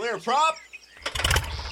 [0.00, 0.56] Clear prop.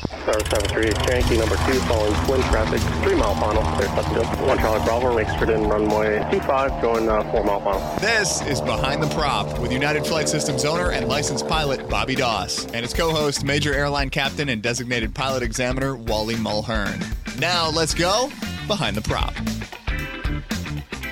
[0.05, 4.47] Star 73 Yankee number 2 following twin traffic, 3 mile final, clear Pleasantville.
[4.47, 7.99] 1 Charlie Bravo, exit in runway 25, going uh, 4 mile final.
[8.01, 12.67] This is Behind the Prop with United Flight Systems owner and licensed pilot Bobby Doss
[12.67, 17.03] and his co host, Major Airline Captain and designated pilot examiner Wally Mulhern.
[17.41, 18.31] Now let's go
[18.67, 19.33] Behind the Prop.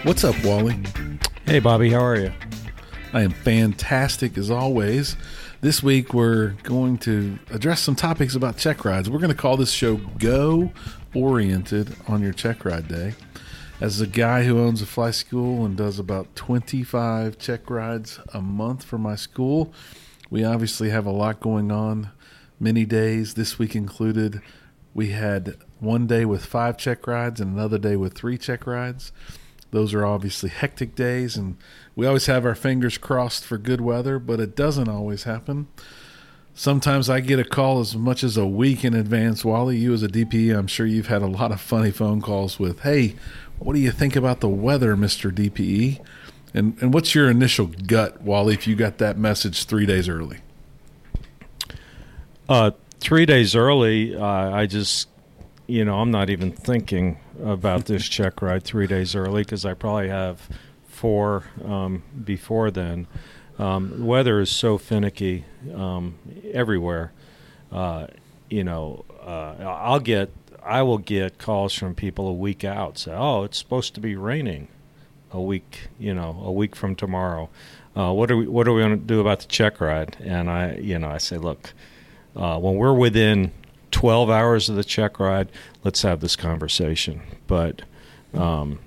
[0.05, 0.79] What's up, Wally?
[1.47, 2.33] Hey, Bobby, how are you?
[3.15, 5.17] I am fantastic as always.
[5.63, 9.09] This week we're going to address some topics about check rides.
[9.09, 10.71] We're going to call this show Go
[11.15, 13.15] Oriented on your check ride day.
[13.81, 18.43] As a guy who owns a fly school and does about 25 check rides a
[18.43, 19.73] month for my school,
[20.29, 22.11] we obviously have a lot going on.
[22.61, 24.43] Many days, this week included,
[24.93, 29.11] we had one day with five check rides and another day with three check rides.
[29.71, 31.57] Those are obviously hectic days, and
[31.95, 35.67] we always have our fingers crossed for good weather, but it doesn't always happen.
[36.55, 39.45] Sometimes I get a call as much as a week in advance.
[39.45, 42.59] Wally, you as a DPE, I'm sure you've had a lot of funny phone calls
[42.59, 43.17] with, hey,
[43.59, 45.31] what do you think about the weather, Mr.
[45.31, 46.03] DPE?
[46.55, 50.39] And, and what's your initial gut, Wally, if you got that message three days early?
[52.49, 55.09] Uh, three days early, uh, I just,
[55.67, 59.75] you know, I'm not even thinking about this check ride three days early because I
[59.75, 60.49] probably have
[60.87, 63.07] four um, before then.
[63.59, 65.45] Um, the weather is so finicky
[65.75, 66.19] um,
[66.53, 67.13] everywhere.
[67.73, 68.09] Uh,
[68.51, 70.31] you know, uh, I'll get,
[70.63, 74.15] I will get calls from people a week out say, "Oh, it's supposed to be
[74.15, 74.69] raining
[75.33, 77.49] a week, you know, a week from tomorrow.
[77.97, 80.51] Uh, what are we, what are we going to do about the check ride?" And
[80.51, 81.73] I, you know, I say, "Look,
[82.37, 83.53] uh, when we're within
[83.91, 85.49] 12 hours of the check ride,
[85.85, 87.23] let's have this conversation.
[87.47, 87.83] But
[88.35, 88.79] um,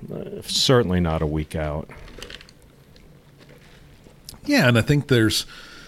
[0.43, 1.89] certainly not a week out.
[4.45, 5.45] Yeah, and I think there's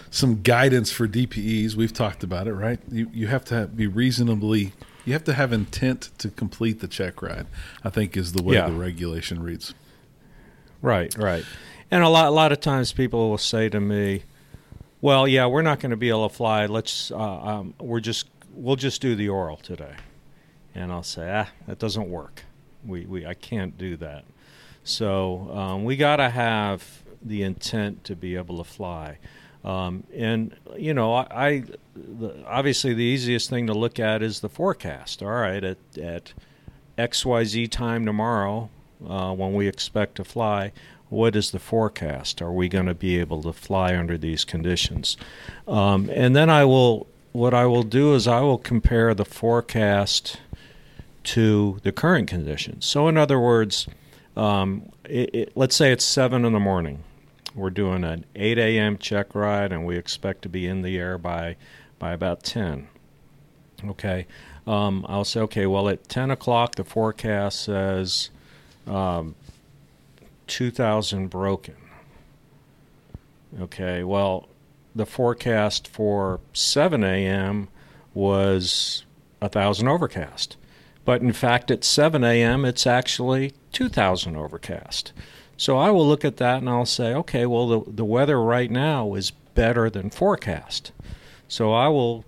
[0.09, 1.75] some guidance for DPEs.
[1.75, 2.79] We've talked about it, right?
[2.91, 4.73] You you have to have, be reasonably.
[5.05, 7.47] You have to have intent to complete the check ride.
[7.83, 8.67] I think is the way Yeah.
[8.67, 9.73] the regulation reads.
[10.81, 11.43] Right, right.
[11.89, 14.23] And a lot, a lot of times people will say to me,
[15.01, 16.65] "Well, yeah, we're not going to be able to fly.
[16.65, 19.95] Let's, uh, um, we're just, we'll just do the oral today."
[20.73, 22.43] And I'll say, "Ah, that doesn't work.
[22.85, 24.23] We, we, I can't do that.
[24.83, 29.17] So um, we got to have the intent to be able to fly."
[29.63, 31.63] Um, and you know, I, I
[31.95, 35.21] the, obviously the easiest thing to look at is the forecast.
[35.21, 36.33] All right, at at
[36.97, 38.69] X Y Z time tomorrow,
[39.07, 40.71] uh, when we expect to fly,
[41.09, 42.41] what is the forecast?
[42.41, 45.17] Are we going to be able to fly under these conditions?
[45.67, 50.37] Um, and then I will, what I will do is I will compare the forecast
[51.23, 52.85] to the current conditions.
[52.85, 53.87] So, in other words,
[54.35, 57.03] um, it, it, let's say it's seven in the morning.
[57.53, 58.97] We're doing an 8 a.m.
[58.97, 61.57] check ride, and we expect to be in the air by
[61.99, 62.87] by about 10.
[63.85, 64.25] Okay,
[64.65, 68.29] um, I'll say, okay, well, at 10 o'clock, the forecast says
[68.87, 69.35] um,
[70.47, 71.75] 2,000 broken.
[73.59, 74.47] Okay, well,
[74.95, 77.69] the forecast for 7 a.m.
[78.13, 79.05] was
[79.39, 80.57] 1,000 overcast.
[81.05, 85.13] But in fact, at 7 a.m., it's actually 2,000 overcast.
[85.57, 88.69] So I will look at that and I'll say, okay, well, the, the weather right
[88.69, 90.91] now is better than forecast.
[91.47, 92.25] So I will,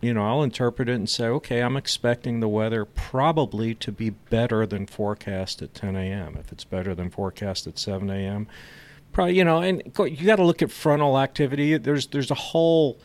[0.00, 4.10] you know, I'll interpret it and say, okay, I'm expecting the weather probably to be
[4.10, 6.36] better than forecast at 10 a.m.
[6.38, 8.46] If it's better than forecast at 7 a.m.,
[9.16, 11.78] probably, you know, and you got to look at frontal activity.
[11.78, 13.00] There's there's a whole,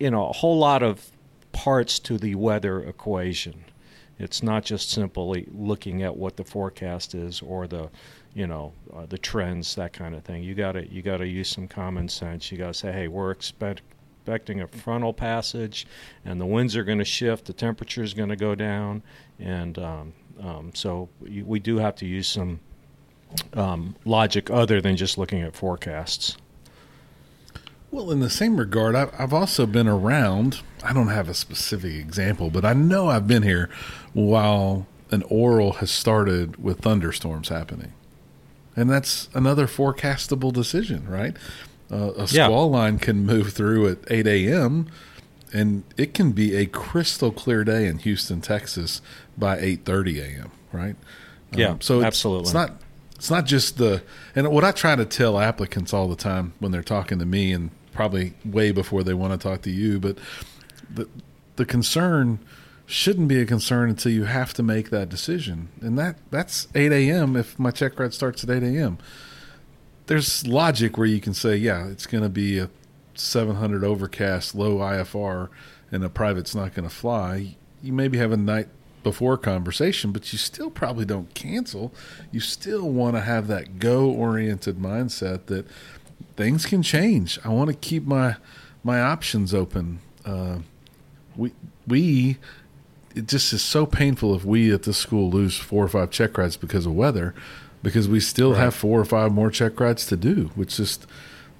[0.00, 1.12] you know, a whole lot of
[1.52, 3.64] parts to the weather equation.
[4.18, 7.90] It's not just simply looking at what the forecast is or the,
[8.34, 10.42] you know, uh, the trends, that kind of thing.
[10.42, 12.50] You got to you got to use some common sense.
[12.50, 13.82] You got to say, hey, we're expect,
[14.18, 15.86] expecting a frontal passage,
[16.24, 19.04] and the winds are going to shift, the temperature is going to go down,
[19.38, 22.58] and um, um, so we do have to use some
[23.54, 26.36] um, logic other than just looking at forecasts.
[27.90, 30.60] Well, in the same regard, I've, I've also been around.
[30.84, 33.68] I don't have a specific example, but I know I've been here
[34.12, 37.92] while an oral has started with thunderstorms happening.
[38.76, 41.36] And that's another forecastable decision, right?
[41.90, 42.44] Uh, a Yeah.
[42.46, 44.86] squall line can move through at 8 a.m.,
[45.52, 49.02] and it can be a crystal clear day in Houston, Texas
[49.36, 50.94] by 8:30 a.m., right?
[51.52, 52.44] Yeah, so it's, absolutely.
[52.44, 52.80] It's not
[53.20, 54.02] it's not just the
[54.34, 57.52] and what I try to tell applicants all the time when they're talking to me
[57.52, 60.16] and probably way before they want to talk to you, but
[60.88, 61.06] the
[61.56, 62.38] the concern
[62.86, 65.68] shouldn't be a concern until you have to make that decision.
[65.82, 67.36] And that that's 8 a.m.
[67.36, 68.96] if my check ride starts at 8 a.m.
[70.06, 72.70] There's logic where you can say, yeah, it's going to be a
[73.16, 75.50] 700 overcast, low IFR,
[75.92, 78.68] and a private's not going to fly, you maybe have a night
[79.02, 81.92] before conversation, but you still probably don't cancel.
[82.30, 85.66] You still want to have that go oriented mindset that
[86.36, 87.38] things can change.
[87.44, 88.36] I want to keep my
[88.82, 90.00] my options open.
[90.24, 90.58] Uh,
[91.36, 91.52] we
[91.86, 92.38] we
[93.14, 96.38] it just is so painful if we at the school lose four or five check
[96.38, 97.34] rides because of weather,
[97.82, 98.60] because we still right.
[98.60, 100.50] have four or five more check rides to do.
[100.54, 101.06] Which just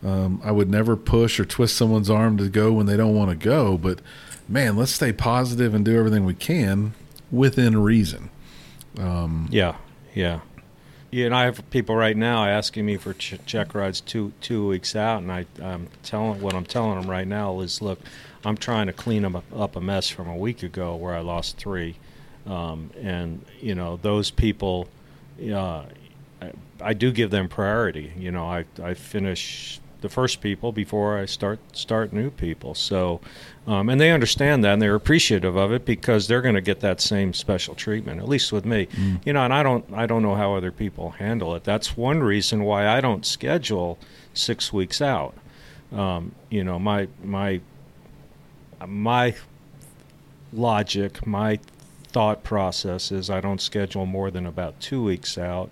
[0.05, 3.31] um, I would never push or twist someone's arm to go when they don't want
[3.31, 4.01] to go, but
[4.49, 6.95] man, let's stay positive and do everything we can
[7.31, 8.31] within reason.
[8.99, 9.77] Um, yeah,
[10.15, 10.41] yeah.
[11.11, 14.69] Yeah, and I have people right now asking me for ch- check rides two two
[14.69, 17.99] weeks out, and I, I'm telling what I'm telling them right now is, look,
[18.45, 21.57] I'm trying to clean up, up a mess from a week ago where I lost
[21.57, 21.97] three,
[22.47, 24.87] um, and you know those people,
[25.43, 25.83] uh,
[26.41, 28.13] I, I do give them priority.
[28.17, 32.75] You know, I I finish the first people before I start start new people.
[32.75, 33.21] So,
[33.67, 36.81] um, and they understand that and they're appreciative of it because they're going to get
[36.81, 38.21] that same special treatment.
[38.21, 39.21] At least with me, mm.
[39.25, 39.45] you know.
[39.45, 41.65] And I don't I don't know how other people handle it.
[41.65, 43.99] That's one reason why I don't schedule
[44.35, 45.35] six weeks out.
[45.93, 47.61] Um, you know, my my
[48.87, 49.35] my
[50.53, 51.59] logic, my
[52.09, 55.71] thought process is I don't schedule more than about two weeks out.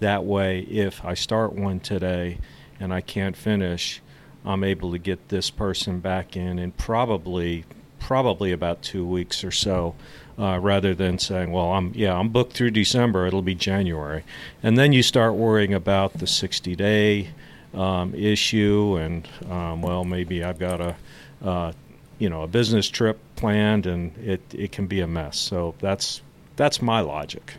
[0.00, 2.38] That way, if I start one today
[2.80, 4.00] and I can't finish,
[4.44, 7.64] I'm able to get this person back in in probably
[7.98, 9.94] probably about two weeks or so,
[10.38, 13.26] uh, rather than saying, "Well, I'm yeah, I'm booked through December.
[13.26, 14.24] It'll be January,"
[14.62, 17.30] and then you start worrying about the 60 day
[17.74, 20.96] um, issue, and um, well, maybe I've got a
[21.42, 21.72] uh,
[22.18, 25.38] you know a business trip planned, and it it can be a mess.
[25.38, 26.22] So that's
[26.56, 27.54] that's my logic.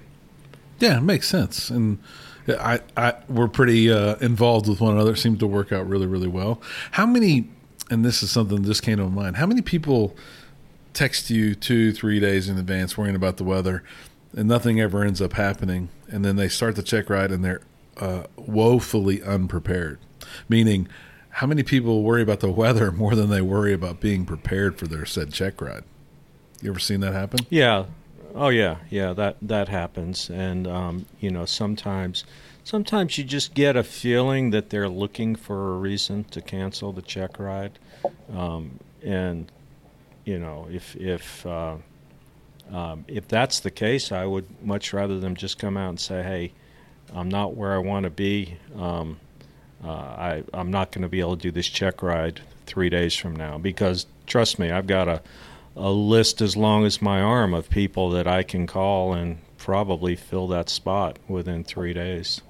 [0.79, 1.99] Yeah, it makes sense, and
[2.51, 5.13] I, I we're pretty uh, involved with one another.
[5.13, 6.61] It seems to work out really, really well.
[6.91, 7.49] How many?
[7.91, 9.37] And this is something that just came to mind.
[9.37, 10.15] How many people
[10.93, 13.83] text you two, three days in advance, worrying about the weather,
[14.35, 17.61] and nothing ever ends up happening, and then they start the check ride and they're
[17.97, 19.99] uh, woefully unprepared.
[20.47, 20.87] Meaning,
[21.29, 24.87] how many people worry about the weather more than they worry about being prepared for
[24.87, 25.83] their said check ride?
[26.61, 27.45] You ever seen that happen?
[27.49, 27.85] Yeah,
[28.35, 32.23] Oh yeah, yeah, that that happens, and um, you know sometimes,
[32.63, 37.01] sometimes you just get a feeling that they're looking for a reason to cancel the
[37.01, 37.79] check ride,
[38.35, 39.51] um, and
[40.25, 41.75] you know if if uh,
[42.71, 46.21] um, if that's the case, I would much rather them just come out and say,
[46.21, 46.51] hey,
[47.13, 48.57] I'm not where I want to be.
[48.75, 49.19] Um,
[49.83, 53.15] uh, I I'm not going to be able to do this check ride three days
[53.15, 53.57] from now.
[53.57, 55.21] Because trust me, I've got a
[55.79, 60.15] a list as long as my arm of people that I can call and probably
[60.15, 62.41] fill that spot within three days.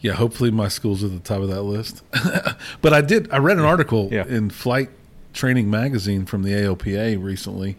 [0.00, 2.02] Yeah, hopefully my school's at the top of that list.
[2.82, 3.30] but I did.
[3.30, 4.26] I read an article yeah.
[4.26, 4.90] in Flight
[5.32, 7.76] Training Magazine from the AOPA recently,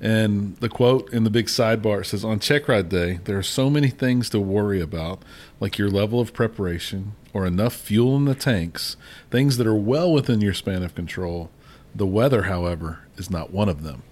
[0.00, 3.70] and the quote in the big sidebar says, "On check ride day, there are so
[3.70, 5.22] many things to worry about,
[5.60, 8.96] like your level of preparation or enough fuel in the tanks,
[9.30, 11.50] things that are well within your span of control."
[11.94, 14.02] The weather, however, is not one of them.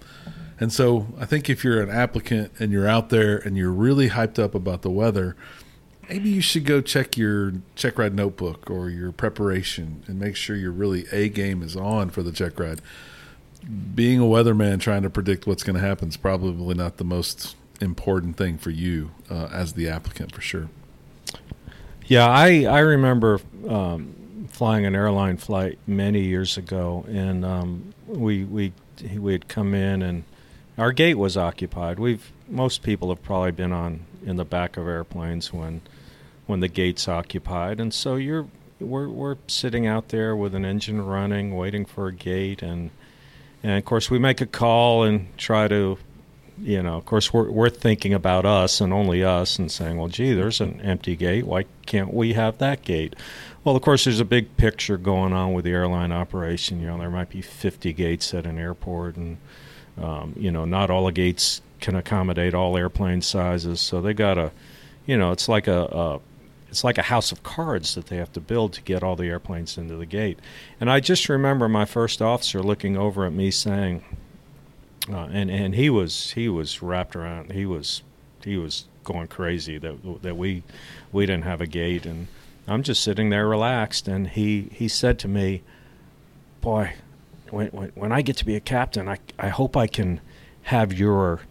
[0.59, 4.09] And so I think if you're an applicant and you're out there and you're really
[4.09, 5.35] hyped up about the weather,
[6.09, 10.55] maybe you should go check your check ride notebook or your preparation and make sure
[10.55, 12.81] your really A game is on for the check ride.
[13.95, 17.55] Being a weatherman trying to predict what's going to happen is probably not the most
[17.79, 20.69] important thing for you uh, as the applicant for sure.
[22.07, 24.15] Yeah, I I remember um,
[24.59, 28.73] flying an airline flight many years ago, and um, we we
[29.15, 30.25] we had come in and
[30.77, 31.97] our gate was occupied.
[31.97, 35.79] We've most people have probably been on in the back of airplanes when
[36.45, 38.47] when the gate's occupied, and so you're
[38.81, 42.89] we're we're sitting out there with an engine running, waiting for a gate, and
[43.63, 45.97] and of course we make a call and try to
[46.61, 50.07] you know, of course, we're, we're thinking about us and only us and saying, well,
[50.07, 51.45] gee, there's an empty gate.
[51.45, 53.15] Why can't we have that gate?
[53.63, 56.79] Well, of course, there's a big picture going on with the airline operation.
[56.79, 59.37] You know, there might be 50 gates at an airport, and,
[60.01, 63.81] um, you know, not all the gates can accommodate all airplane sizes.
[63.81, 64.51] So they got a,
[65.05, 66.19] you know, it's like a, a
[66.69, 69.25] it's like a house of cards that they have to build to get all the
[69.25, 70.37] airplanes into the gate.
[70.79, 74.03] And I just remember my first officer looking over at me saying,
[75.11, 77.51] uh, and and he was he was wrapped around.
[77.51, 78.03] He was
[78.43, 80.63] he was going crazy that that we
[81.11, 82.27] we didn't have a gate, and
[82.69, 84.07] I'm just sitting there relaxed.
[84.07, 85.63] And he he said to me,
[86.61, 86.93] "Boy,
[87.49, 90.21] when when, when I get to be a captain, I I hope I can
[90.63, 91.41] have your."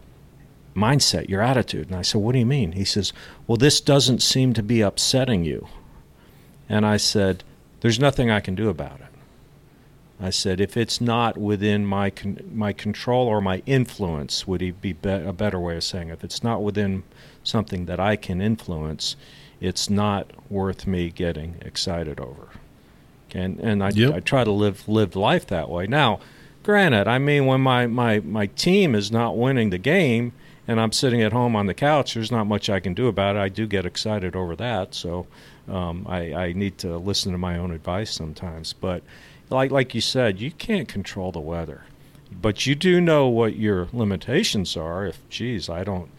[0.75, 1.87] mindset, your attitude.
[1.87, 2.71] And I said, What do you mean?
[2.73, 3.11] He says,
[3.47, 5.67] Well, this doesn't seem to be upsetting you.
[6.69, 7.43] And I said,
[7.81, 9.08] There's nothing I can do about it.
[10.21, 14.71] I said, if it's not within my con- my control or my influence, would he
[14.71, 16.13] be, be a better way of saying it?
[16.13, 17.03] If it's not within
[17.43, 19.15] something that I can influence,
[19.61, 22.49] it's not worth me getting excited over.
[23.33, 24.13] And and I, Yep.
[24.13, 25.87] I try to live live life that way.
[25.87, 26.19] Now,
[26.63, 30.33] granted, I mean when my, my, my team is not winning the game
[30.67, 33.35] and I'm sitting at home on the couch, there's not much I can do about
[33.35, 33.39] it.
[33.39, 35.27] I do get excited over that, so
[35.67, 38.73] um, I, I need to listen to my own advice sometimes.
[38.73, 39.01] But
[39.49, 41.83] like like you said, you can't control the weather,
[42.31, 45.05] but you do know what your limitations are.
[45.05, 46.09] If geez, I don't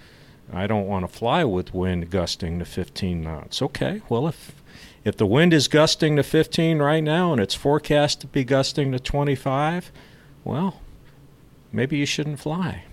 [0.53, 3.63] I don't want to fly with wind gusting to 15 knots.
[3.63, 4.53] Okay, well if
[5.05, 8.93] if the wind is gusting to 15 right now and it's forecast to be gusting
[8.93, 9.91] to 25,
[10.45, 10.81] well,
[11.73, 12.85] maybe you shouldn't fly.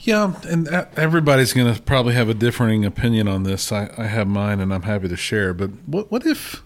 [0.00, 3.70] Yeah, and everybody's going to probably have a differing opinion on this.
[3.70, 5.52] I, I have mine, and I'm happy to share.
[5.52, 6.62] But what what if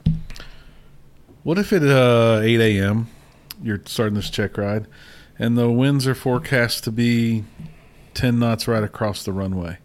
[1.44, 3.06] what if at uh, 8 a.m.
[3.62, 4.86] you're starting this check ride,
[5.38, 7.44] and the winds are forecast to be
[8.14, 9.78] 10 knots right across the runway?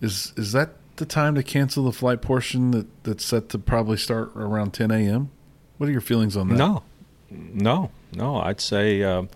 [0.00, 3.96] Is is that the time to cancel the flight portion that, that's set to probably
[3.96, 5.30] start around 10 a.m.?
[5.78, 6.56] What are your feelings on that?
[6.56, 6.82] No,
[7.30, 8.36] no, no.
[8.36, 9.28] I'd say, um,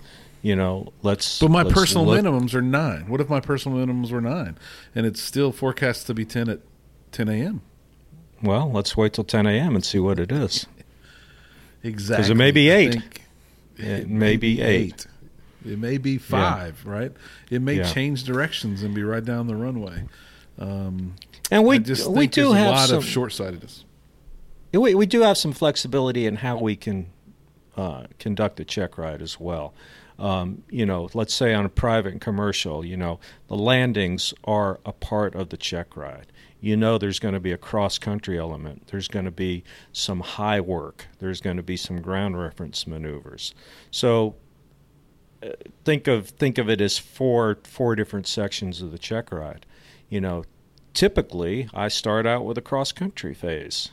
[0.42, 1.40] you know, let's.
[1.40, 3.08] But my let's personal look- minimums are nine.
[3.08, 4.56] What if my personal minimums were nine,
[4.94, 6.60] and it's still forecast to be ten at
[7.10, 7.62] ten a.m.
[8.42, 9.74] Well, let's wait till 10 a.m.
[9.74, 10.66] and see what it is.
[11.82, 12.16] Exactly.
[12.16, 12.96] Because it may be eight.
[13.76, 15.06] It may be eight.
[15.64, 16.84] It may be five.
[16.84, 17.12] Right.
[17.50, 17.92] It may Yeah.
[17.92, 20.04] change directions and be right down the runway.
[20.58, 21.14] Um,
[21.50, 23.84] And we I just think we do have a lot some of short sightedness.
[24.72, 27.06] we we do have some flexibility in how we can
[27.76, 29.72] uh, conduct the check ride as well.
[30.18, 34.80] Um, you know, let's say on a private and commercial, you know, the landings are
[34.84, 36.26] a part of the check ride.
[36.60, 38.88] You know, there's going to be a cross country element.
[38.88, 39.62] There's going to be
[39.92, 41.06] some high work.
[41.20, 43.54] There's going to be some ground reference maneuvers.
[43.90, 44.34] So
[45.42, 45.50] uh,
[45.84, 49.66] think of think of it as four four different sections of the check ride.
[50.08, 50.44] You know,
[50.94, 53.90] typically I start out with a cross country phase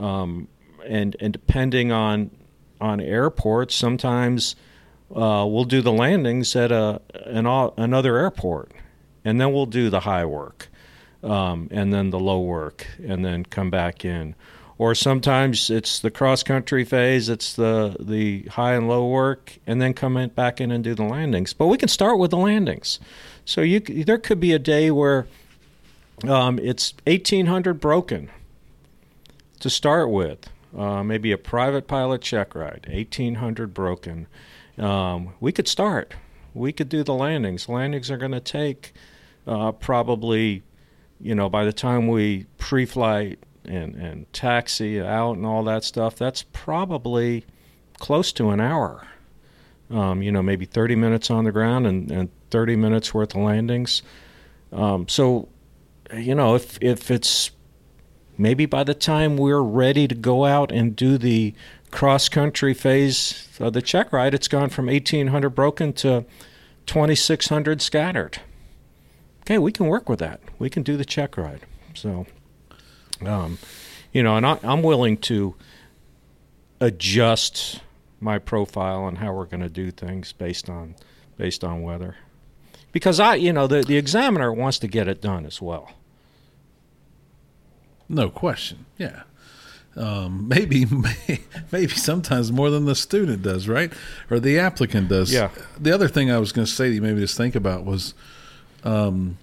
[0.00, 0.48] um,
[0.86, 2.30] and and depending on
[2.80, 4.56] on airports, sometimes
[5.14, 8.72] uh, we'll do the landings at a an, another airport,
[9.24, 10.68] and then we'll do the high work,
[11.22, 14.34] um, and then the low work, and then come back in.
[14.78, 19.80] Or sometimes it's the cross country phase, it's the the high and low work, and
[19.80, 21.52] then come in, back in and do the landings.
[21.52, 22.98] But we can start with the landings.
[23.44, 25.26] So you there could be a day where
[26.26, 28.30] um, it's eighteen hundred broken
[29.60, 30.48] to start with.
[30.76, 34.28] Uh, maybe a private pilot check ride, 1800 broken.
[34.78, 36.14] Um, we could start.
[36.54, 37.68] We could do the landings.
[37.68, 38.92] Landings are going to take
[39.46, 40.62] uh, probably,
[41.20, 45.84] you know, by the time we pre flight and, and taxi out and all that
[45.84, 47.44] stuff, that's probably
[47.98, 49.06] close to an hour.
[49.90, 53.42] Um, you know, maybe 30 minutes on the ground and, and 30 minutes worth of
[53.42, 54.02] landings.
[54.72, 55.48] Um, so,
[56.14, 57.50] you know, if, if it's
[58.38, 61.54] maybe by the time we're ready to go out and do the
[61.90, 66.24] cross country phase of the check ride, it's gone from 1,800 broken to
[66.86, 68.40] 2,600 scattered.
[69.50, 70.40] Okay, we can work with that.
[70.60, 71.62] We can do the check ride.
[71.92, 72.24] So,
[73.26, 73.58] um,
[74.12, 75.56] you know, and I, I'm willing to
[76.78, 77.80] adjust
[78.20, 80.94] my profile and how we're going to do things based on
[81.36, 82.14] based on weather,
[82.92, 85.94] because I, you know, the the examiner wants to get it done as well.
[88.08, 88.86] No question.
[88.98, 89.22] Yeah.
[89.96, 90.86] Um, maybe,
[91.72, 93.92] maybe sometimes more than the student does, right?
[94.30, 95.32] Or the applicant does.
[95.32, 95.50] Yeah.
[95.76, 98.14] The other thing I was going to say that you maybe just think about was,
[98.84, 99.38] um,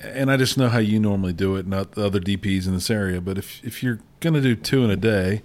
[0.00, 2.90] and I just know how you normally do it, not the other DPs in this
[2.90, 3.20] area.
[3.20, 5.42] But if if you're going to do two in a day,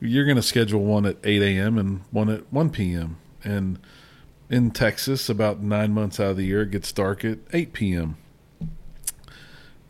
[0.00, 1.78] you're going to schedule one at 8 a.m.
[1.78, 3.18] and one at 1 p.m.
[3.44, 3.78] And
[4.50, 8.16] in Texas, about nine months out of the year, it gets dark at 8 p.m.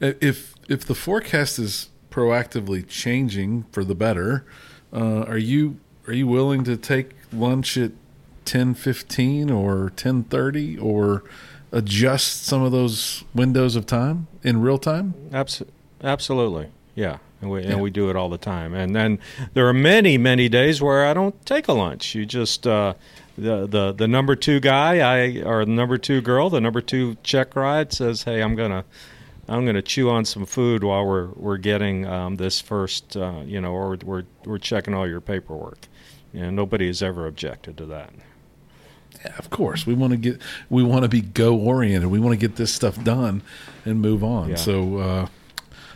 [0.00, 4.44] If if the forecast is proactively changing for the better,
[4.92, 7.92] uh, are you are you willing to take lunch at
[8.44, 11.24] 10:15 or 10:30 or
[11.72, 15.14] adjust some of those windows of time in real time?
[15.32, 15.62] Abs-
[16.02, 17.18] absolutely, yeah.
[17.40, 17.70] And we, Yeah.
[17.72, 18.72] and we do it all the time.
[18.74, 19.18] And then
[19.54, 22.14] there are many, many days where I don't take a lunch.
[22.14, 22.94] You just uh,
[23.36, 27.16] the the the number two guy, I or the number two girl, the number two
[27.24, 28.84] check ride says, "Hey, I'm gonna."
[29.48, 33.40] I'm going to chew on some food while we're we're getting um, this first, uh,
[33.44, 35.88] you know, or we're we're checking all your paperwork,
[36.32, 38.10] and nobody has ever objected to that.
[39.24, 39.86] Yeah, of course.
[39.86, 40.40] We want to get
[40.70, 42.10] we want to be go oriented.
[42.10, 43.42] We want to get this stuff done
[43.84, 44.50] and move on.
[44.50, 44.56] Yeah.
[44.56, 45.26] So uh,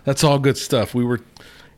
[0.04, 0.94] that's all good stuff.
[0.94, 1.20] We were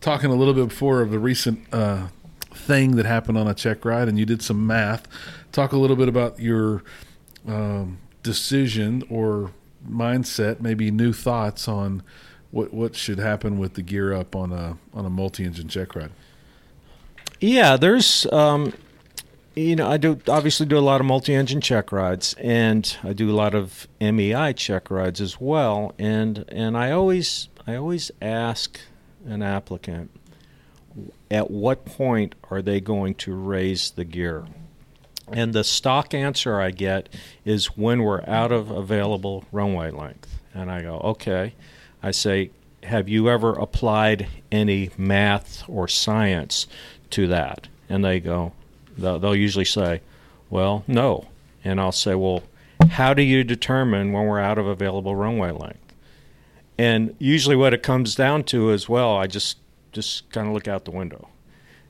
[0.01, 2.09] talking a little bit before of the recent uh,
[2.53, 5.07] thing that happened on a check ride, and you did some math.
[5.53, 6.83] Talk a little bit about your
[7.47, 9.53] um, decision or
[9.89, 12.03] mindset, maybe new thoughts on
[12.51, 16.11] what what should happen with the gear up on a on a multi-engine check ride.
[17.41, 18.73] Yeah, there's um,
[19.59, 23.31] you know, I do obviously do a lot of multi-engine check rides, and I do
[23.31, 25.95] a lot of MEI check rides as well.
[25.99, 28.81] And and I always I always ask
[29.27, 30.11] an applicant,
[31.31, 34.47] at what point are they going to raise the gear?
[35.31, 37.09] And the stock answer I get
[37.45, 40.41] is when we're out of available runway length.
[40.55, 41.55] And I go, okay.
[42.03, 42.51] I say,
[42.85, 46.67] have you ever applied any math or science
[47.11, 47.69] to that?
[47.91, 48.53] And they go,
[48.99, 50.01] They'll, they'll usually say,
[50.51, 51.29] well, no.
[51.65, 52.43] And I'll say, well,
[52.91, 55.95] how do you determine when we're out of available runway length?
[56.77, 59.59] And usually what it comes down to is, well, I just
[59.93, 61.29] just kind of look out the window.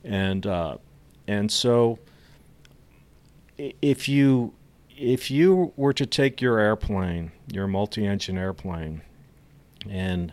[0.04, 0.78] And uh,
[1.26, 1.98] and so
[3.58, 4.54] if you
[4.96, 9.02] if you were to take your airplane, your multi-engine airplane,
[9.88, 10.32] and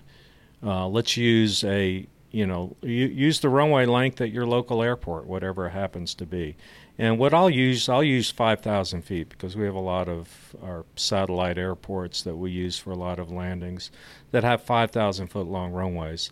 [0.63, 5.68] uh, let's use a you know, use the runway length at your local airport, whatever
[5.68, 6.58] it happens to be.
[6.98, 10.84] And what I'll use, I'll use 5,000 feet because we have a lot of our
[10.98, 13.89] satellite airports that we use for a lot of landings
[14.32, 16.30] that have 5,000 foot long runways.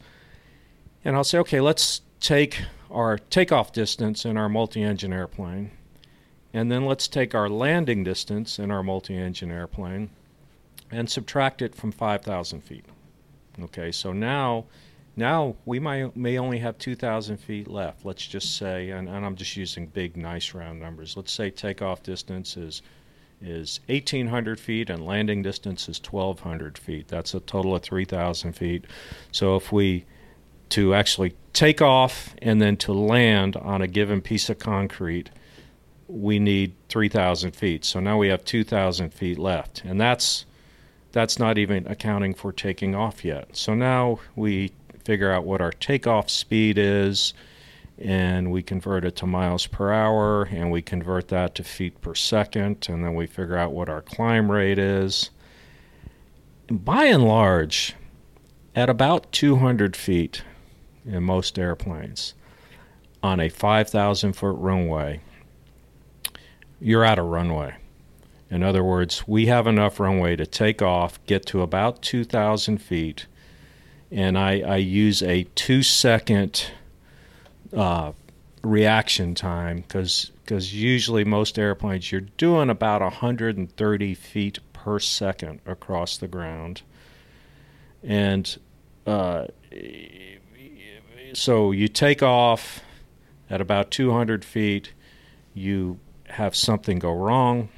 [1.06, 2.60] And I'll say, okay, let's take
[2.92, 5.72] our takeoff distance in our multi engine airplane,
[6.54, 10.10] and then let's take our landing distance in our multi engine airplane
[10.92, 12.86] and subtract it from 5,000 feet.
[13.62, 14.66] Okay, so now
[15.16, 18.06] now we might, may only have 2,000 feet left.
[18.06, 21.16] Let's just say, and, and, I'm just using big, nice round numbers.
[21.16, 22.82] Let's say takeoff distance is
[23.46, 27.10] is 1,800 feet and landing distance is 1,200 feet.
[27.10, 28.86] That's a total of 3,000 feet.
[29.34, 30.06] So if we
[30.70, 35.30] to actually take off and then to land on a given piece of concrete,
[36.08, 37.86] we need 3,000 feet.
[37.86, 40.46] So now we have 2,000 feet left, and that's
[41.12, 43.56] that's not even accounting for taking off yet.
[43.56, 44.72] So now we
[45.04, 47.34] figure out what our takeoff speed is,
[47.98, 52.16] and we convert it to miles per hour, and we convert that to feet per
[52.16, 55.30] second, and then we figure out what our climb rate is.
[56.70, 57.96] By and large,
[58.76, 60.44] at about 200 feet
[61.06, 62.34] in most airplanes,
[63.22, 65.22] on a 5,000 foot runway,
[66.80, 67.76] you're out of runway.
[68.50, 73.26] In other words, we have enough runway to take off, get to about 2,000 feet,
[74.14, 76.68] and I, I use a two second
[77.76, 78.12] uh,
[78.62, 86.18] reaction time because because usually most airplanes you're doing about 130 feet per second across
[86.18, 86.84] the ground,
[88.04, 88.58] and
[89.08, 89.48] uh,
[91.34, 92.82] so you take off
[93.50, 94.94] at about 200 feet.
[95.56, 96.00] You
[96.30, 97.70] have something go wrong,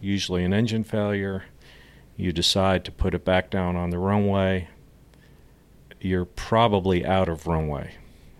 [0.00, 1.44] usually an engine failure.
[2.16, 4.68] You decide to put it back down on the runway
[6.00, 7.94] you're probably out of runway.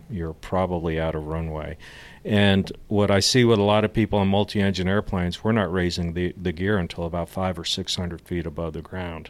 [0.09, 1.77] You're probably out of runway.
[2.25, 5.71] And what I see with a lot of people on multi engine airplanes, we're not
[5.71, 9.29] raising the, the gear until about five or 600 feet above the ground.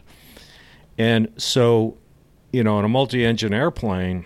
[0.96, 1.98] And so,
[2.52, 4.24] you know, in a multi engine airplane,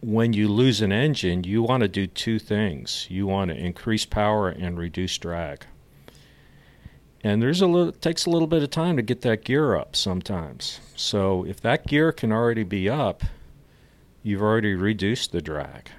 [0.00, 3.06] when you lose an engine, you want to do two things.
[3.08, 5.64] You want to increase power and reduce drag
[7.24, 9.96] and there's a little takes a little bit of time to get that gear up
[9.96, 10.80] sometimes.
[10.96, 13.24] So if that gear can already be up,
[14.22, 15.90] you've already reduced the drag.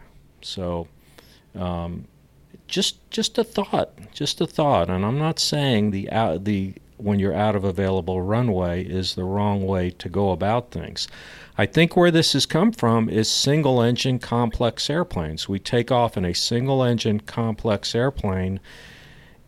[0.41, 0.87] So
[1.55, 2.05] um,
[2.67, 7.17] just just a thought, just a thought, and I'm not saying the out the when
[7.17, 11.07] you're out of available runway is the wrong way to go about things.
[11.57, 15.47] I think where this has come from is single engine complex airplanes.
[15.47, 18.59] We take off in a single engine complex airplane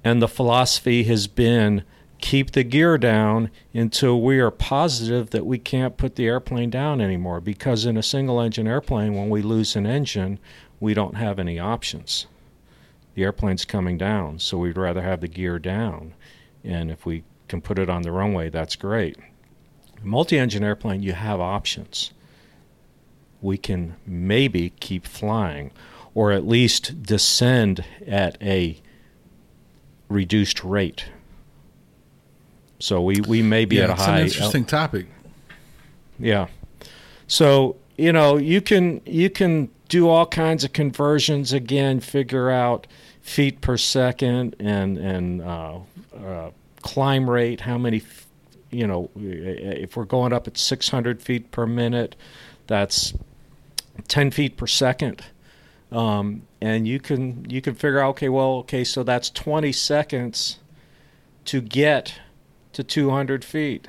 [0.03, 1.83] and the philosophy has been
[2.21, 7.01] keep the gear down until we are positive that we can't put the airplane down
[7.01, 7.41] anymore.
[7.41, 10.39] Because in a single engine airplane, when we lose an engine,
[10.79, 12.27] we don't have any options.
[13.15, 16.13] The airplane's coming down, so we'd rather have the gear down.
[16.63, 19.17] And if we can put it on the runway, that's great.
[20.01, 22.13] Multi engine airplane, you have options.
[23.41, 25.71] We can maybe keep flying
[26.13, 28.81] or at least descend at a
[30.11, 31.05] reduced rate.
[32.79, 34.19] So we, we may be yeah, at a it's high.
[34.19, 35.07] an interesting topic.
[36.19, 36.47] Yeah.
[37.27, 42.87] So you know you can you can do all kinds of conversions again, figure out
[43.21, 45.79] feet per second and and uh,
[46.15, 48.01] uh, climb rate, how many,
[48.69, 52.15] you know, if we're going up at 600 feet per minute,
[52.67, 53.13] that's
[54.07, 55.23] 10 feet per second
[55.91, 60.59] um, and you can you can figure out okay, well, okay, so that's 20 seconds
[61.45, 62.19] to get
[62.73, 63.87] to 200 feet.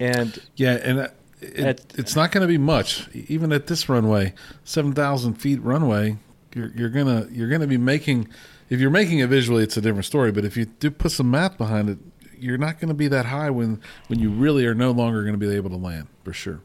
[0.00, 1.08] And Yeah, and uh,
[1.40, 5.60] it, At- it's not going to be much, even at this runway, seven thousand feet
[5.62, 6.18] runway.
[6.54, 8.28] You're, you're gonna you're gonna be making.
[8.70, 10.30] If you're making it visually, it's a different story.
[10.30, 11.98] But if you do put some math behind it,
[12.38, 15.32] you're not going to be that high when when you really are no longer going
[15.34, 16.60] to be able to land for sure.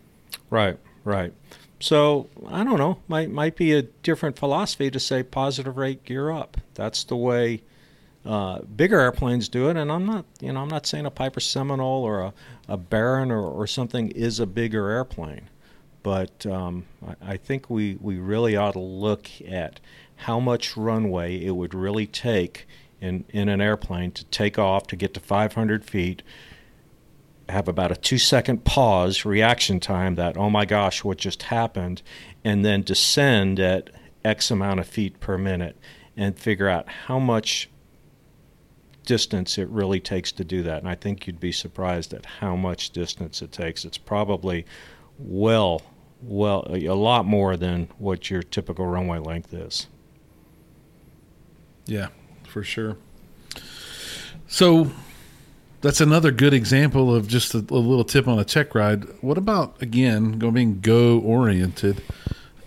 [0.49, 1.33] Right, right.
[1.83, 2.99] So I don't know.
[3.09, 6.55] Might might be a different philosophy to say positive rate gear up.
[6.75, 7.61] That's the way
[8.25, 9.75] uh, bigger airplanes do it.
[9.75, 12.33] And I'm not, you know, I'm not saying a Piper Seminole or a,
[12.69, 15.49] a Baron or, or something is a bigger airplane,
[16.03, 19.81] but um, I, I think we we really ought to look at
[20.15, 22.65] how much runway it would really take
[23.01, 26.23] in in an airplane to take off to get to 500 feet
[27.49, 32.01] have about a two second pause, reaction time that, oh my gosh, what just happened,
[32.43, 33.89] and then descend at
[34.23, 35.77] X amount of feet per minute
[36.15, 37.69] and figure out how much
[39.05, 40.79] distance it really takes to do that.
[40.79, 43.83] And I think you'd be surprised at how much distance it takes.
[43.83, 44.65] It's probably
[45.19, 45.81] well,
[46.21, 49.87] well, a lot more than what your typical runway length is.
[51.85, 52.07] Yeah,
[52.47, 52.97] for sure.
[54.47, 54.91] So
[55.83, 59.03] that's another good example of just a, a little tip on a check ride.
[59.21, 62.01] What about again going being go oriented?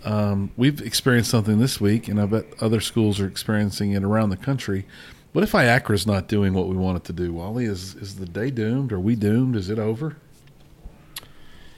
[0.05, 4.29] Um, we've experienced something this week, and I bet other schools are experiencing it around
[4.29, 4.85] the country.
[5.33, 7.33] What if IACRA's not doing what we want it to do?
[7.33, 8.93] Wally, is is the day doomed?
[8.93, 9.55] Are we doomed?
[9.55, 10.17] Is it over?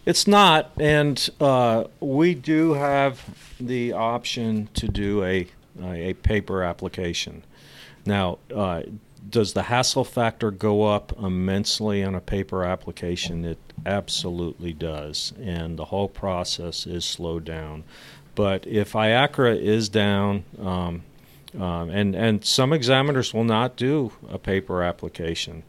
[0.06, 5.48] It's not, and uh, we do have the option to do a
[5.82, 7.44] a paper application.
[8.06, 8.82] Now, uh,
[9.28, 13.46] does the hassle factor go up immensely on a paper application?
[13.46, 17.84] It absolutely does, and the whole process is slowed down.
[18.36, 21.04] But if IACRA is down, um,
[21.60, 25.64] um, and and some examiners will not do a paper application.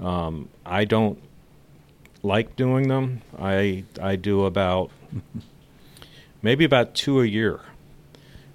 [0.00, 1.20] Um, I don't
[2.22, 3.22] like doing them.
[3.38, 4.90] I I do about
[6.42, 7.60] maybe about two a year,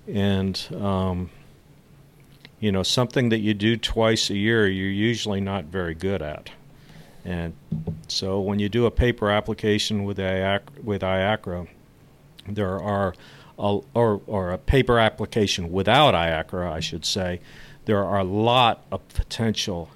[0.07, 1.29] and um,
[2.59, 6.49] you know something that you do twice a year, you're usually not very good at.
[7.25, 7.53] And
[8.07, 11.67] so when you do a paper application with IAC, with IACRA,
[12.47, 13.13] there are
[13.57, 17.41] a, or or a paper application without IACRA, I should say,
[17.85, 19.89] there are a lot of potential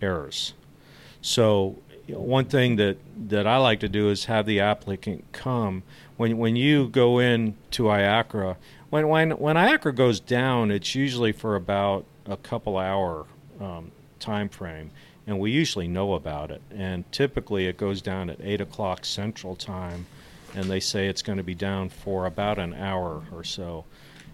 [0.00, 0.54] errors.
[1.20, 1.76] So
[2.08, 2.96] one thing that,
[3.28, 5.82] that I like to do is have the applicant come
[6.16, 8.56] when when you go in to IACRA.
[8.92, 13.24] When when when IACRA goes down, it's usually for about a couple hour
[13.58, 14.90] um, time frame,
[15.26, 16.60] and we usually know about it.
[16.70, 20.04] And typically, it goes down at eight o'clock Central Time,
[20.54, 23.86] and they say it's going to be down for about an hour or so.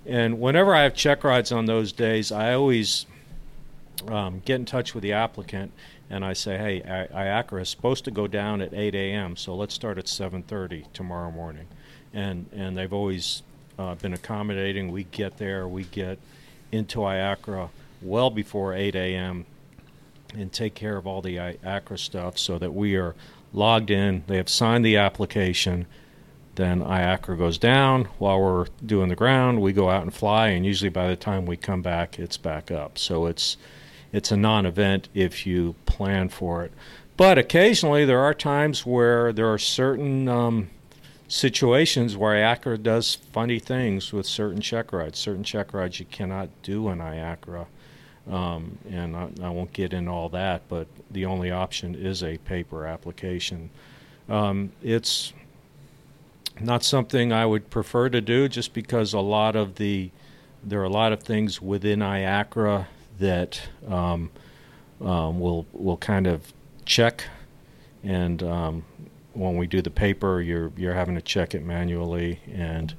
[0.04, 3.06] And whenever I have check rides on those days, I always
[4.08, 5.70] um, get in touch with the applicant
[6.10, 9.54] and I say, hey, I- IACRA is supposed to go down at 8 a.m., so
[9.54, 11.68] let's start at 7:30 tomorrow morning.
[12.12, 13.42] And and they've always
[13.78, 14.90] uh, been accommodating.
[14.90, 16.18] We get there, we get
[16.72, 17.70] into IACRA
[18.02, 19.46] well before 8 a.m.
[20.34, 23.14] and take care of all the IACRA stuff so that we are
[23.52, 24.24] logged in.
[24.26, 25.86] They have signed the application.
[26.56, 29.62] Then IACRA goes down while we're doing the ground.
[29.62, 32.70] We go out and fly, and usually by the time we come back, it's back
[32.70, 32.98] up.
[32.98, 33.56] So it's
[34.10, 36.72] it's a non-event if you plan for it.
[37.16, 40.70] But occasionally there are times where there are certain um,
[41.28, 45.18] situations where IACRA does funny things with certain check rides.
[45.18, 47.66] Certain check rides you cannot do in IACRA.
[48.30, 52.38] Um, and I, I won't get into all that, but the only option is a
[52.38, 53.70] paper application.
[54.28, 55.32] Um, it's
[56.60, 60.10] not something I would prefer to do just because a lot of the
[60.64, 62.86] there are a lot of things within IACRA
[63.20, 64.30] that um,
[65.00, 66.52] um, will will kind of
[66.84, 67.24] check,
[68.02, 68.84] and um,
[69.38, 72.94] when we do the paper, you're you're having to check it manually, and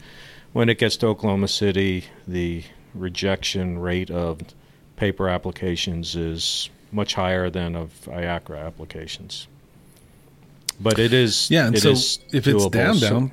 [0.54, 2.64] when it gets to Oklahoma City, the
[2.96, 4.40] rejection rate of
[4.96, 9.48] paper applications is much higher than of IACRA applications.
[10.80, 12.72] But it is Yeah, and it so is if it's doable.
[12.72, 13.32] down So- down,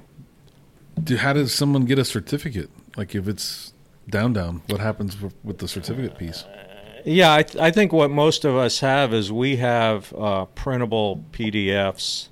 [1.02, 2.70] do, how does someone get a certificate?
[2.96, 3.72] Like if it's
[4.08, 6.44] down down, what happens with, with the certificate piece?
[7.04, 11.24] Yeah, I, th- I think what most of us have is we have uh, printable
[11.32, 12.28] PDFs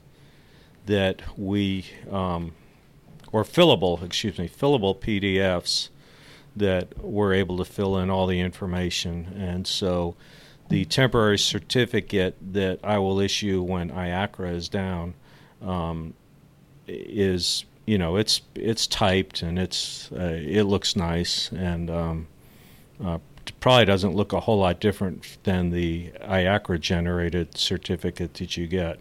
[0.87, 2.53] that we, um,
[3.33, 5.89] or fillable, excuse me, fillable PDFs
[6.57, 9.35] that we're able to fill in all the information.
[9.37, 10.15] And so
[10.69, 15.15] the temporary certificate that I will issue when IACRA is down
[15.61, 16.15] um,
[16.87, 22.27] is you know, it's it's typed and it's uh, it looks nice and um,
[23.05, 23.19] uh,
[23.61, 29.01] probably doesn't look a whole lot different than the IACRA generated certificate that you get.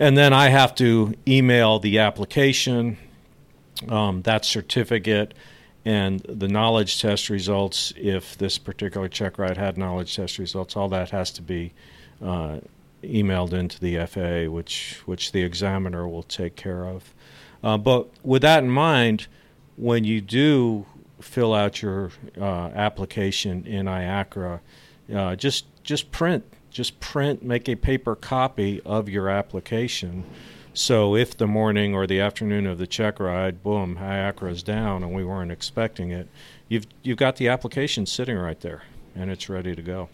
[0.00, 2.98] And then I have to email the application,
[3.88, 5.34] um, that certificate,
[5.84, 7.92] and the knowledge test results.
[7.96, 11.72] If this particular check ride had knowledge test results, all that has to be
[12.22, 12.58] uh,
[13.02, 17.14] emailed into the FAA, which which the examiner will take care of.
[17.62, 19.26] Uh, but with that in mind,
[19.76, 20.86] when you do
[21.20, 24.60] fill out your uh, application in IACRA,
[25.12, 26.44] uh, just just print
[26.78, 30.22] just print make a paper copy of your application.
[30.72, 35.02] So if the morning or the afternoon of the check ride, boom, IACRA is down
[35.02, 36.28] and we weren't expecting it,
[36.68, 38.84] you've you've got the application sitting right there
[39.16, 40.08] and it's ready to go.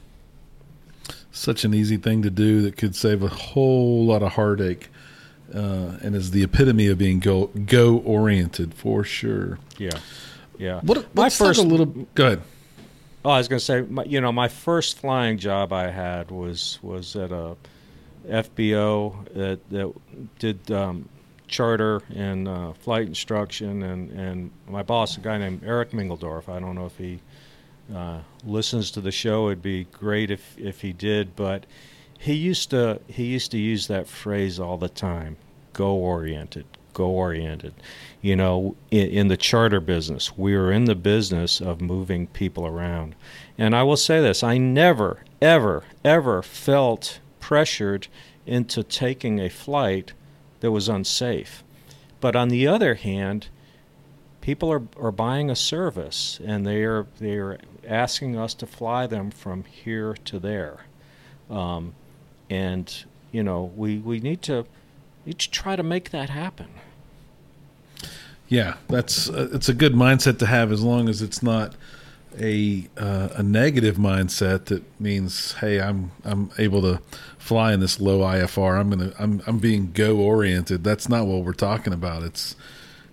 [1.30, 4.88] Such an easy thing to do that could save a whole lot of heartache.
[5.54, 9.58] Uh, and is the epitome of being go go oriented for sure.
[9.76, 9.98] Yeah.
[10.56, 10.80] Yeah.
[10.80, 11.86] What, my first a little.
[12.14, 12.42] Go ahead.
[13.24, 16.30] Oh, I was going to say, my, you know, my first flying job I had
[16.30, 17.56] was was at a
[18.28, 19.94] FBO that that
[20.38, 21.08] did um,
[21.48, 26.50] charter and uh, flight instruction, and and my boss, a guy named Eric Mingeldorf.
[26.50, 27.20] I don't know if he
[27.94, 29.48] uh, listens to the show.
[29.48, 31.64] It'd be great if if he did, but
[32.18, 35.38] he used to he used to use that phrase all the time:
[35.72, 37.74] "Go oriented, go oriented."
[38.24, 40.34] you know, in, in, the charter business.
[40.34, 43.14] We are in the business of moving people around.
[43.58, 48.08] And I will say this I never, ever, ever felt pressured
[48.46, 50.14] into taking a flight
[50.60, 51.62] that was unsafe.
[52.18, 53.48] But on the other hand,
[54.40, 59.06] people are, are buying a service and they are, they are asking us to fly
[59.06, 60.86] them from here to there.
[61.50, 61.94] Um,
[62.48, 64.64] and, you know, we, we need to,
[65.26, 66.68] need to try to make that happen.
[68.48, 71.74] Yeah, that's uh, it's a good mindset to have as long as it's not
[72.40, 77.00] a uh, a negative mindset that means hey I'm I'm able to
[77.38, 81.44] fly in this low IFR I'm gonna I'm I'm being go oriented that's not what
[81.44, 82.56] we're talking about it's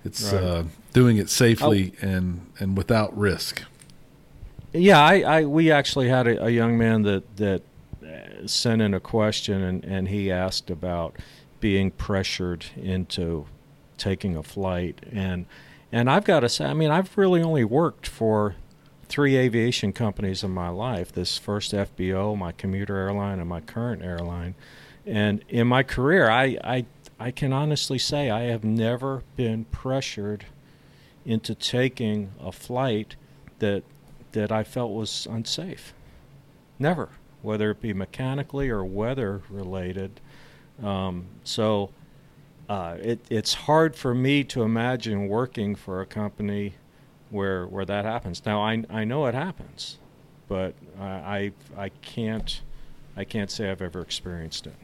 [0.03, 0.43] it's right.
[0.43, 2.07] uh, doing it safely oh.
[2.07, 3.63] and and without risk
[4.73, 7.61] yeah I, I we actually had a, a young man that that
[8.03, 11.15] uh, sent in a question and and he asked about
[11.61, 13.45] being pressured into
[13.97, 14.99] taking a flight.
[15.11, 15.45] And
[15.91, 18.55] and I've got to say I mean I've really only worked for
[19.07, 24.01] three aviation companies in my life this first FBO my commuter airline and my current
[24.03, 24.55] airline.
[25.05, 26.85] And in my career I I
[27.19, 30.45] I can honestly say I have never been pressured
[31.23, 33.15] into taking a flight
[33.59, 33.83] that
[34.31, 35.93] that I felt was unsafe.
[36.79, 37.09] Never
[37.41, 40.19] whether it be mechanically or weather related
[40.83, 41.89] um, so
[42.69, 46.73] uh, it, it's hard for me to imagine working for a company
[47.29, 48.45] where where that happens.
[48.45, 49.97] Now I I know it happens,
[50.47, 52.61] but I I, I can't
[53.15, 54.75] I can't say I've ever experienced it.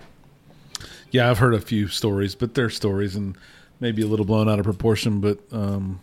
[1.12, 3.38] Yeah, I've heard a few stories, but they're stories and
[3.80, 5.20] maybe a little blown out of proportion.
[5.20, 6.02] But um,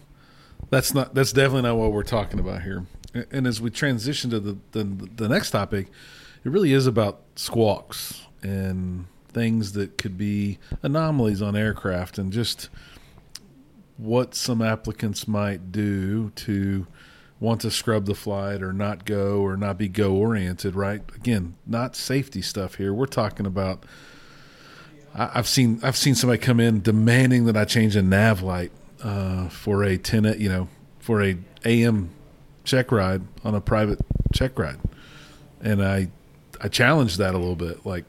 [0.71, 2.87] that's not that's definitely not what we're talking about here.
[3.31, 4.85] And as we transition to the the,
[5.17, 5.89] the next topic,
[6.45, 12.71] it really is about squawks and things that could be anomalies on aircraft and just
[13.97, 16.87] what some applicants might do to
[17.41, 21.03] want to scrub the flight or not go or not be go oriented, right?
[21.15, 22.93] Again, not safety stuff here.
[22.93, 23.85] We're talking about
[25.15, 29.49] I've seen I've seen somebody come in demanding that I change a nav light uh,
[29.49, 30.69] for a ten you know
[30.99, 32.11] for a AM
[32.65, 34.01] check ride on a private
[34.33, 34.81] check ride,
[35.61, 36.09] and I
[36.61, 37.87] I challenged that a little bit.
[37.87, 38.07] Like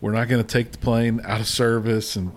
[0.00, 2.32] we're not going to take the plane out of service and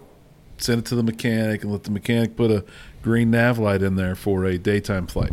[0.57, 2.63] send it to the mechanic and let the mechanic put a
[3.01, 5.31] green nav light in there for a daytime flight.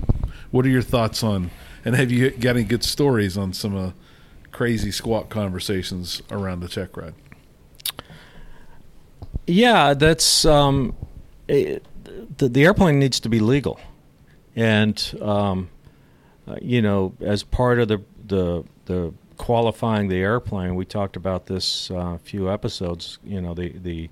[0.50, 1.50] What are your thoughts on?
[1.84, 3.90] And have you got any good stories on some uh,
[4.50, 7.14] crazy squawk conversations around the check ride?
[9.46, 10.94] Yeah, that's um,
[11.46, 11.84] it,
[12.36, 13.80] the, the airplane needs to be legal,
[14.54, 15.70] and um,
[16.46, 21.46] uh, you know, as part of the the the qualifying the airplane, we talked about
[21.46, 23.18] this uh, a few episodes.
[23.24, 24.10] You know, the the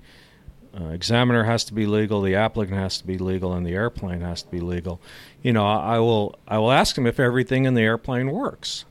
[0.79, 4.21] uh, examiner has to be legal, the applicant has to be legal, and the airplane
[4.21, 4.99] has to be legal.
[5.41, 8.85] You know, I, I will I will ask them if everything in the airplane works,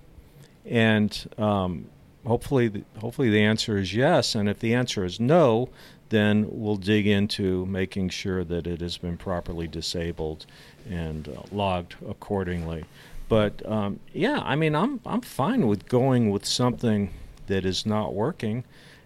[0.64, 1.87] and um,
[2.27, 4.35] hopefully the, hopefully the answer is yes.
[4.35, 5.68] And if the answer is no,
[6.09, 10.46] then we'll dig into making sure that it has been properly disabled
[10.88, 12.85] and uh, logged accordingly.
[13.28, 17.12] But um, yeah, I mean, I'm I'm fine with going with something
[17.46, 18.64] that is not working,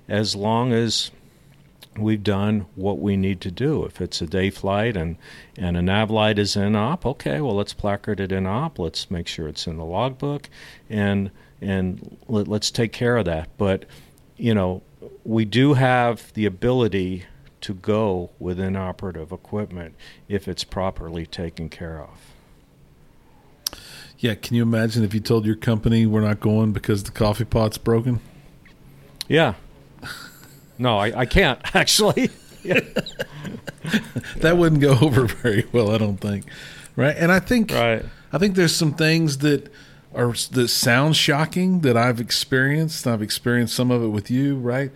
[0.08, 1.10] as long as
[1.96, 3.84] we've done what we need to do.
[3.84, 5.16] If it's a day flight and,
[5.56, 8.78] and a nav light is in op, okay, well, let's placard it in op.
[8.78, 10.48] Let's make sure it's in the logbook
[10.88, 11.30] and,
[11.60, 13.48] and let, let's take care of that.
[13.58, 13.86] But,
[14.36, 14.82] you know,
[15.24, 17.24] we do have the ability
[17.62, 19.94] to go with inoperative equipment
[20.28, 22.29] if it's properly taken care of.
[24.20, 27.46] Yeah, can you imagine if you told your company we're not going because the coffee
[27.46, 28.20] pot's broken?
[29.28, 29.54] Yeah.
[30.78, 32.28] No, I, I can't actually.
[34.36, 36.44] that wouldn't go over very well, I don't think.
[36.96, 37.16] Right?
[37.16, 38.04] And I think Right.
[38.32, 39.72] I think there's some things that
[40.14, 43.06] are that sound shocking that I've experienced.
[43.06, 44.90] I've experienced some of it with you, right?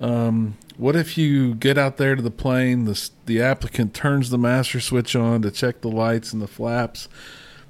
[0.00, 4.38] Um, what if you get out there to the plane, the the applicant turns the
[4.38, 7.08] master switch on to check the lights and the flaps,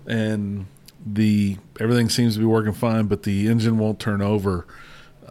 [0.07, 0.67] and
[1.05, 4.67] the everything seems to be working fine, but the engine won't turn over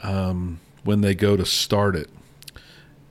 [0.01, 2.09] um, when they go to start it,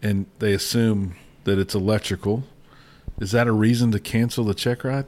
[0.02, 2.44] and they assume that it's electrical.
[3.18, 5.06] Is that a reason to cancel the check ride?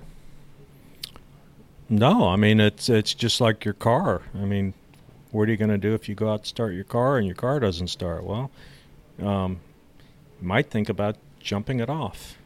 [1.89, 4.23] No, I mean it's it's just like your car.
[4.35, 4.75] I mean,
[5.31, 7.27] what are you going to do if you go out to start your car and
[7.27, 8.25] your car doesn't start?
[8.25, 8.51] Well,
[9.21, 9.61] um,
[10.41, 12.39] you might think about jumping it off.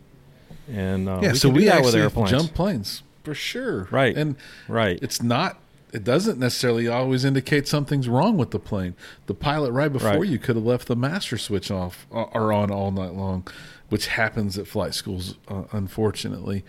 [0.69, 2.31] And uh, yeah, we so we actually airplanes.
[2.31, 4.17] jump planes for sure, Right.
[4.17, 4.37] And
[4.69, 4.99] Right.
[5.03, 5.59] it's not.
[5.93, 8.95] It doesn't necessarily always indicate something's wrong with the plane.
[9.27, 10.29] The pilot right before Right.
[10.29, 13.45] you could have left the master switch off uh, or on all night long,
[13.89, 16.65] which happens at flight schools, uh, unfortunately.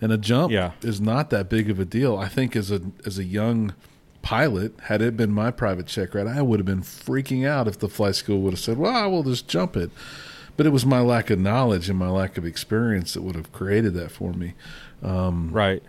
[0.00, 0.72] And a jump Yeah.
[0.82, 2.16] is not that big of a deal.
[2.16, 3.72] I think as a as a young
[4.22, 7.78] pilot, had it been my private check ride, I would have been freaking out if
[7.78, 9.90] the flight school would have said, "Well, I will just jump it."
[10.56, 13.50] But it was my lack of knowledge and my lack of experience that would have
[13.52, 14.54] created that for me.
[15.02, 15.82] right.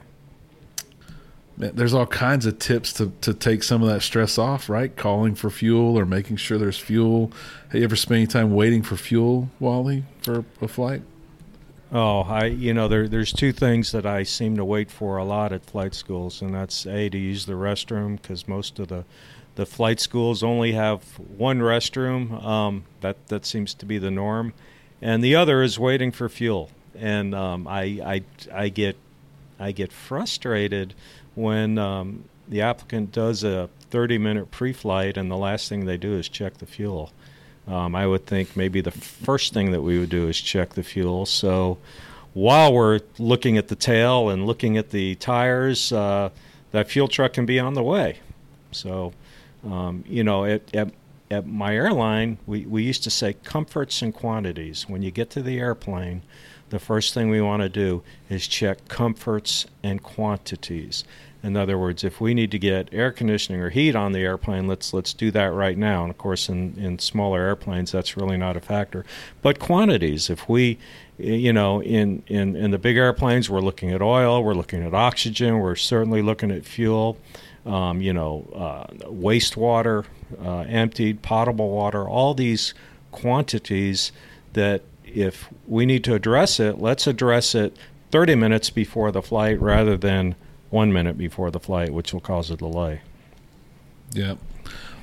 [1.61, 4.95] There's all kinds of tips to, to take some of that stress off, right?
[4.95, 7.31] Calling for fuel or making sure there's fuel.
[7.69, 11.03] Have you ever spent any time waiting for fuel, Wally, for a flight?
[11.93, 15.25] Oh, I you know there there's two things that I seem to wait for a
[15.25, 19.03] lot at flight schools, and that's a to use the restroom because most of the
[19.55, 22.41] the flight schools only have one restroom.
[22.43, 24.53] Um, that that seems to be the norm,
[25.01, 26.69] and the other is waiting for fuel.
[26.97, 28.95] And um, I I I get
[29.59, 30.93] I get frustrated
[31.35, 36.17] when um, the applicant does a 30 minute pre-flight and the last thing they do
[36.17, 37.11] is check the fuel.
[37.67, 40.83] Um, I would think maybe the first thing that we would do is check the
[40.83, 41.25] fuel.
[41.25, 41.77] So
[42.33, 46.29] while we're looking at the tail and looking at the tires, uh,
[46.71, 48.19] that fuel truck can be on the way.
[48.71, 49.13] So,
[49.65, 50.93] um, you know, at, at,
[51.29, 54.87] at my airline, we, we used to say comforts and quantities.
[54.89, 56.23] When you get to the airplane,
[56.71, 61.03] the first thing we want to do is check comforts and quantities.
[61.43, 64.67] In other words, if we need to get air conditioning or heat on the airplane,
[64.67, 66.03] let's let's do that right now.
[66.03, 69.05] And of course, in, in smaller airplanes, that's really not a factor.
[69.41, 70.77] But quantities, if we,
[71.17, 74.93] you know, in, in, in the big airplanes, we're looking at oil, we're looking at
[74.93, 77.17] oxygen, we're certainly looking at fuel,
[77.65, 80.05] um, you know, uh, wastewater,
[80.43, 82.75] uh, emptied, potable water, all these
[83.11, 84.11] quantities
[84.53, 84.83] that
[85.15, 87.75] if we need to address it, let's address it
[88.11, 90.35] 30 minutes before the flight rather than
[90.69, 93.01] one minute before the flight, which will cause a delay.
[94.13, 94.35] Yeah.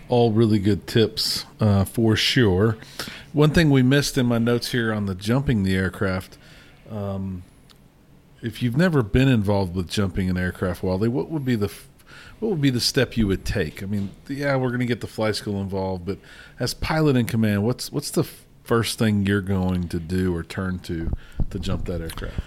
[0.08, 2.76] All really good tips uh, for sure.
[3.32, 6.38] One thing we missed in my notes here on the jumping the aircraft.
[6.90, 7.42] Um,
[8.40, 11.72] if you've never been involved with jumping an aircraft, Wally, what would be the
[12.38, 13.82] what would be the step you would take?
[13.82, 16.18] I mean, yeah, we're going to get the flight school involved, but
[16.60, 18.28] as pilot in command, what's what's the
[18.68, 21.10] first thing you're going to do or turn to
[21.48, 22.38] to jump that aircraft?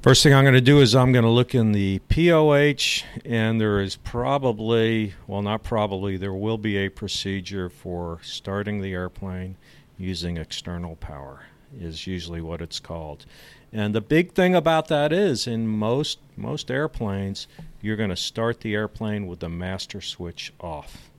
[0.00, 3.60] First thing I'm going to do is I'm going to look in the POH, and
[3.60, 9.56] there is probably, well, not probably, there will be a procedure for starting the airplane
[9.98, 11.46] using external power,
[11.80, 13.26] is usually what it's called.
[13.72, 17.48] And the big thing about that is, in most most airplanes,
[17.82, 21.10] you're going to start the airplane with the master switch off.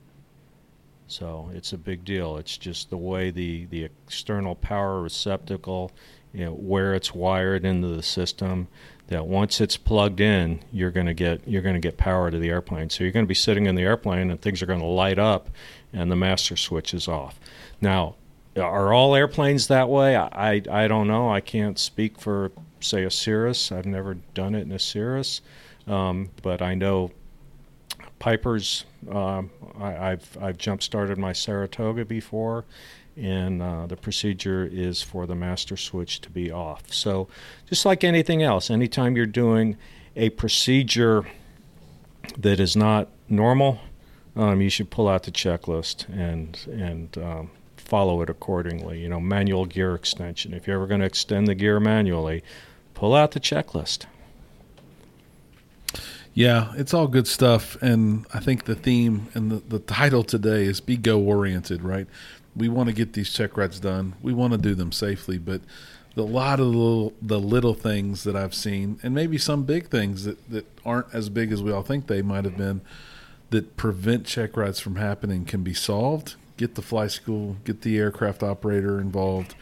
[1.08, 2.36] So it's a big deal.
[2.36, 5.92] It's just the way the, the external power receptacle,
[6.32, 8.68] you know, where it's wired into the system.
[9.08, 12.38] That once it's plugged in, you're going to get you're going to get power to
[12.38, 12.90] the airplane.
[12.90, 15.18] So you're going to be sitting in the airplane and things are going to light
[15.18, 15.48] up,
[15.92, 17.38] and the master switch is off.
[17.80, 18.16] Now,
[18.56, 20.16] are all airplanes that way?
[20.16, 21.30] I I, I don't know.
[21.30, 22.50] I can't speak for
[22.80, 23.70] say a Cirrus.
[23.70, 25.40] I've never done it in a Cirrus,
[25.86, 27.12] um, but I know
[28.18, 28.84] Pipers.
[29.10, 32.64] Um, I, I've I've jump started my Saratoga before,
[33.16, 36.92] and uh, the procedure is for the master switch to be off.
[36.92, 37.28] So,
[37.68, 39.76] just like anything else, anytime you're doing
[40.14, 41.24] a procedure
[42.38, 43.80] that is not normal,
[44.34, 49.00] um, you should pull out the checklist and and um, follow it accordingly.
[49.00, 50.52] You know, manual gear extension.
[50.52, 52.42] If you're ever going to extend the gear manually,
[52.94, 54.06] pull out the checklist.
[56.36, 57.80] Yeah, it's all good stuff.
[57.80, 62.06] And I think the theme and the, the title today is be go oriented, right?
[62.54, 64.16] We want to get these check rides done.
[64.20, 65.62] We want to do them safely, but
[66.14, 69.88] a lot of the little, the little things that I've seen, and maybe some big
[69.88, 72.82] things that, that aren't as big as we all think they might have been,
[73.48, 76.34] that prevent check rides from happening can be solved.
[76.58, 79.54] Get the fly school, get the aircraft operator involved,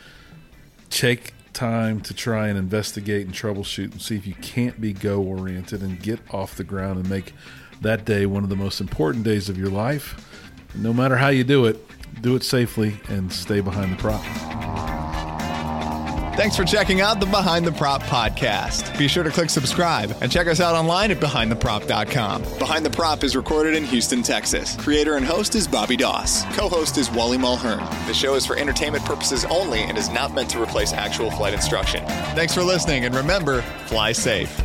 [0.90, 5.22] take time to try and investigate and troubleshoot and see if you can't be go
[5.22, 7.32] oriented and get off the ground and make
[7.80, 10.30] that day one of the most important days of your life.
[10.74, 11.80] No matter how you do it,
[12.20, 15.03] do it safely and stay behind the prop.
[16.36, 18.98] Thanks for checking out the Behind the Prop podcast.
[18.98, 22.42] Be sure to click subscribe and check us out online at behindtheprop.com.
[22.58, 24.74] Behind the Prop is recorded in Houston, Texas.
[24.74, 26.42] Creator and host is Bobby Doss.
[26.56, 27.78] Co host is Wally Mulhern.
[28.08, 31.54] The show is for entertainment purposes only and is not meant to replace actual flight
[31.54, 32.04] instruction.
[32.34, 34.60] Thanks for listening, and remember fly safe.